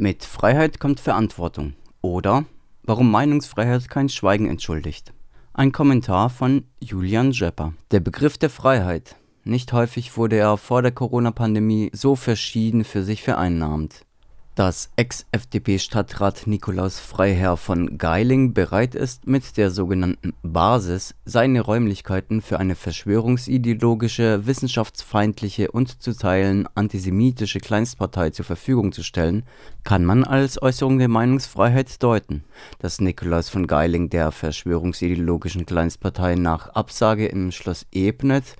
[0.00, 1.74] Mit Freiheit kommt Verantwortung.
[2.00, 2.46] Oder
[2.84, 5.12] warum Meinungsfreiheit kein Schweigen entschuldigt.
[5.52, 7.74] Ein Kommentar von Julian Jepper.
[7.90, 9.16] Der Begriff der Freiheit.
[9.44, 14.06] Nicht häufig wurde er vor der Corona-Pandemie so verschieden für sich vereinnahmt
[14.54, 22.58] dass Ex-FDP-Stadtrat Nikolaus Freiherr von Geiling bereit ist, mit der sogenannten Basis seine Räumlichkeiten für
[22.58, 29.44] eine verschwörungsideologische, wissenschaftsfeindliche und zu Teilen antisemitische Kleinstpartei zur Verfügung zu stellen,
[29.84, 32.44] kann man als Äußerung der Meinungsfreiheit deuten.
[32.80, 38.56] Dass Nikolaus von Geiling der verschwörungsideologischen Kleinstpartei nach Absage im Schloss Ebnet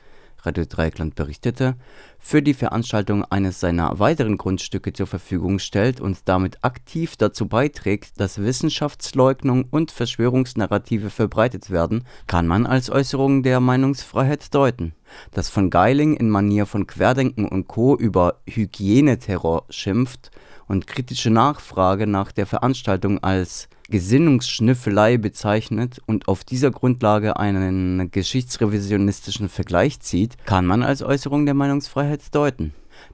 [0.46, 1.76] Radio Dreieckland berichtete,
[2.18, 8.20] für die Veranstaltung eines seiner weiteren Grundstücke zur Verfügung stellt und damit aktiv dazu beiträgt,
[8.20, 14.94] dass Wissenschaftsleugnung und Verschwörungsnarrative verbreitet werden, kann man als Äußerung der Meinungsfreiheit deuten.
[15.32, 17.96] Dass von Geiling in Manier von Querdenken und Co.
[17.96, 20.30] über Hygieneterror schimpft
[20.68, 29.48] und kritische Nachfrage nach der Veranstaltung als Gesinnungsschnüffelei bezeichnet und auf dieser Grundlage einen geschichtsrevisionistischen
[29.48, 32.72] Vergleich zieht, kann man als Äußerung der Meinungsfreiheit deuten.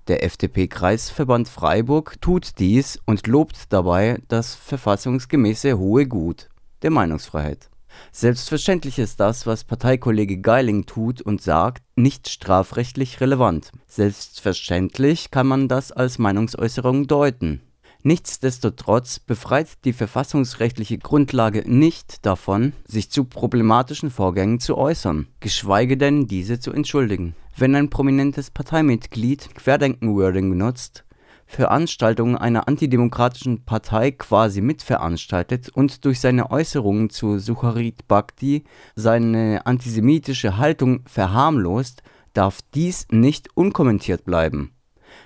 [0.08, 6.48] Der FDP-Kreisverband Freiburg tut dies und lobt dabei das verfassungsgemäße hohe Gut
[6.82, 7.70] der Meinungsfreiheit.
[8.12, 13.72] Selbstverständlich ist das, was Parteikollege Geiling tut und sagt, nicht strafrechtlich relevant.
[13.86, 17.62] Selbstverständlich kann man das als Meinungsäußerung deuten.
[18.02, 26.26] Nichtsdestotrotz befreit die verfassungsrechtliche Grundlage nicht davon, sich zu problematischen Vorgängen zu äußern, geschweige denn
[26.26, 27.34] diese zu entschuldigen.
[27.56, 31.04] Wenn ein prominentes Parteimitglied Querdenken-Wording benutzt,
[31.46, 38.64] Veranstaltungen einer antidemokratischen Partei quasi mitveranstaltet und durch seine Äußerungen zu Sucharit Bhakti
[38.96, 42.02] seine antisemitische Haltung verharmlost,
[42.34, 44.75] darf dies nicht unkommentiert bleiben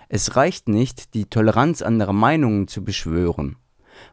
[0.09, 3.57] es reicht nicht, die Toleranz anderer Meinungen zu beschwören.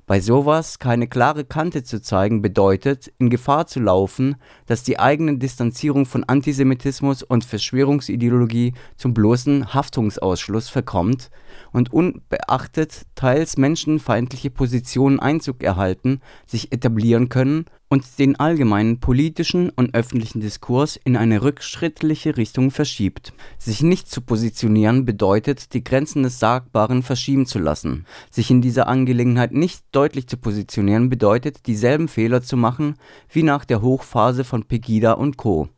[0.07, 5.37] Bei sowas keine klare Kante zu zeigen, bedeutet, in Gefahr zu laufen, dass die eigene
[5.37, 11.29] Distanzierung von Antisemitismus und Verschwörungsideologie zum bloßen Haftungsausschluss verkommt
[11.73, 19.93] und unbeachtet teils menschenfeindliche Positionen Einzug erhalten, sich etablieren können und den allgemeinen politischen und
[19.95, 23.33] öffentlichen Diskurs in eine rückschrittliche Richtung verschiebt.
[23.57, 28.05] Sich nicht zu positionieren bedeutet, die Grenzen des Sagbaren verschieben zu lassen.
[28.29, 32.97] Sich in dieser Angelegenheit nicht deutlich zu positionieren bedeutet, dieselben Fehler zu machen
[33.31, 35.69] wie nach der Hochphase von Pegida und Co.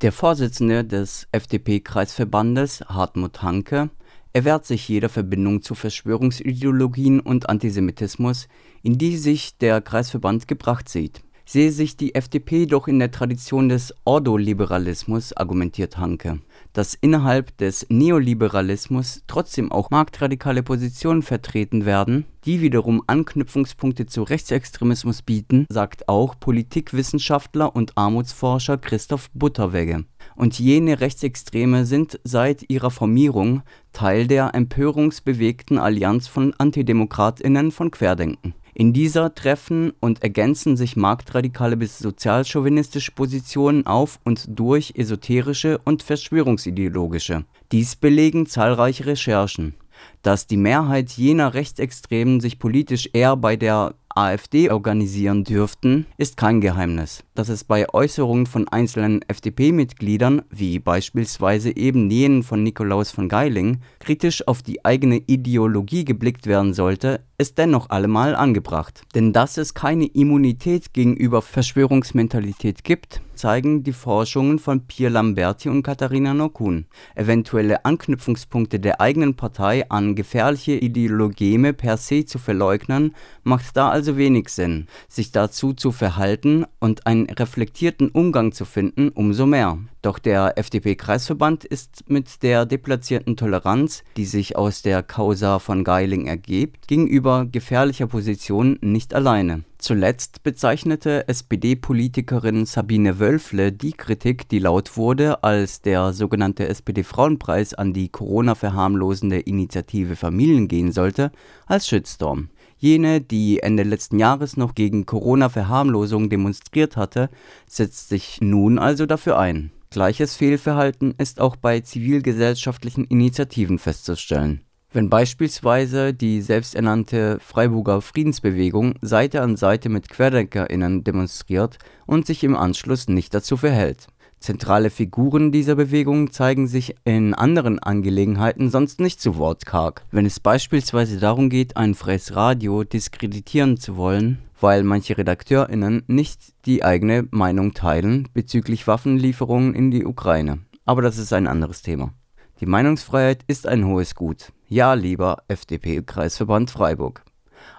[0.00, 3.90] Der Vorsitzende des FDP-Kreisverbandes, Hartmut Hanke,
[4.32, 8.48] erwehrt sich jeder Verbindung zu Verschwörungsideologien und Antisemitismus,
[8.82, 13.70] in die sich der Kreisverband gebracht sieht sehe sich die FDP doch in der Tradition
[13.70, 16.40] des Ordoliberalismus, argumentiert Hanke.
[16.78, 25.22] Dass innerhalb des Neoliberalismus trotzdem auch marktradikale Positionen vertreten werden, die wiederum Anknüpfungspunkte zu Rechtsextremismus
[25.22, 30.04] bieten, sagt auch Politikwissenschaftler und Armutsforscher Christoph Butterwegge.
[30.36, 33.62] Und jene Rechtsextreme sind seit ihrer Formierung
[33.92, 38.54] Teil der empörungsbewegten Allianz von Antidemokratinnen von Querdenken.
[38.80, 46.04] In dieser treffen und ergänzen sich marktradikale bis sozialchauvinistische Positionen auf und durch esoterische und
[46.04, 47.44] verschwörungsideologische.
[47.72, 49.74] Dies belegen zahlreiche Recherchen.
[50.22, 56.60] Dass die Mehrheit jener Rechtsextremen sich politisch eher bei der AfD organisieren dürften, ist kein
[56.60, 57.22] Geheimnis.
[57.36, 63.78] Dass es bei Äußerungen von einzelnen FDP-Mitgliedern, wie beispielsweise eben jenen von Nikolaus von Geiling,
[64.00, 69.02] kritisch auf die eigene Ideologie geblickt werden sollte, ist dennoch allemal angebracht.
[69.14, 75.84] Denn dass es keine Immunität gegenüber Verschwörungsmentalität gibt, zeigen die Forschungen von Pierre Lamberti und
[75.84, 76.86] Katharina Nokun.
[77.14, 83.14] Eventuelle Anknüpfungspunkte der eigenen Partei an gefährliche Ideologeme per se zu verleugnen,
[83.44, 84.86] macht da also wenig Sinn.
[85.08, 89.78] Sich dazu zu verhalten und einen reflektierten Umgang zu finden, umso mehr.
[90.02, 96.26] Doch der FDP-Kreisverband ist mit der deplatzierten Toleranz, die sich aus der Causa von Geiling
[96.26, 99.64] ergibt, gegenüber gefährlicher Position nicht alleine.
[99.78, 107.92] Zuletzt bezeichnete SPD-Politikerin Sabine Wölfle die Kritik, die laut wurde, als der sogenannte SPD-Frauenpreis an
[107.92, 111.30] die Corona-verharmlosende Initiative Familien gehen sollte,
[111.66, 112.50] als Shitstorm.
[112.78, 117.28] Jene, die Ende letzten Jahres noch gegen Corona-Verharmlosung demonstriert hatte,
[117.66, 119.72] setzt sich nun also dafür ein.
[119.90, 124.60] Gleiches Fehlverhalten ist auch bei zivilgesellschaftlichen Initiativen festzustellen.
[124.92, 132.56] Wenn beispielsweise die selbsternannte Freiburger Friedensbewegung Seite an Seite mit QuerdenkerInnen demonstriert und sich im
[132.56, 134.06] Anschluss nicht dazu verhält
[134.40, 140.04] Zentrale Figuren dieser Bewegung zeigen sich in anderen Angelegenheiten sonst nicht so wortkarg.
[140.10, 146.54] Wenn es beispielsweise darum geht, ein freies Radio diskreditieren zu wollen, weil manche RedakteurInnen nicht
[146.66, 150.60] die eigene Meinung teilen bezüglich Waffenlieferungen in die Ukraine.
[150.84, 152.12] Aber das ist ein anderes Thema.
[152.60, 154.52] Die Meinungsfreiheit ist ein hohes Gut.
[154.68, 157.22] Ja, lieber FDP-Kreisverband Freiburg.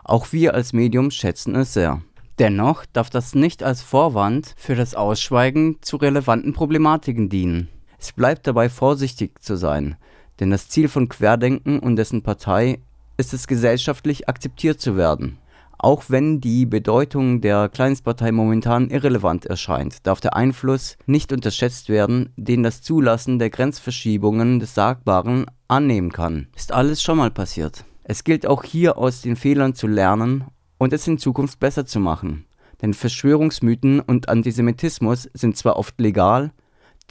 [0.04, 2.02] Auch wir als Medium schätzen es sehr.
[2.40, 7.68] Dennoch darf das nicht als Vorwand für das Ausschweigen zu relevanten Problematiken dienen.
[8.00, 9.98] Es bleibt dabei vorsichtig zu sein,
[10.40, 12.80] denn das Ziel von Querdenken und dessen Partei
[13.18, 15.38] ist es gesellschaftlich akzeptiert zu werden.
[15.78, 22.32] Auch wenn die Bedeutung der Kleinstpartei momentan irrelevant erscheint, darf der Einfluss nicht unterschätzt werden,
[22.38, 26.48] den das Zulassen der Grenzverschiebungen des Sagbaren annehmen kann.
[26.56, 27.84] Ist alles schon mal passiert.
[28.06, 30.46] Es gilt auch hier aus den Fehlern zu lernen
[30.80, 32.46] und es in Zukunft besser zu machen.
[32.82, 36.52] Denn Verschwörungsmythen und Antisemitismus sind zwar oft legal,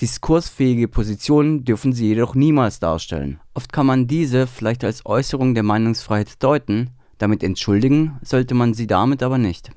[0.01, 3.39] diskursfähige Positionen dürfen sie jedoch niemals darstellen.
[3.55, 8.87] Oft kann man diese vielleicht als Äußerung der Meinungsfreiheit deuten, damit entschuldigen sollte man sie
[8.87, 9.71] damit aber nicht.